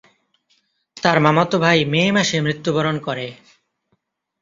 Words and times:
তার 0.97 1.17
মামাতো 1.19 1.55
ভাই 1.59 1.79
মে 1.85 2.01
মাসে 2.11 2.37
মৃত্যুবরণ 2.41 2.95
করে। 2.99 3.27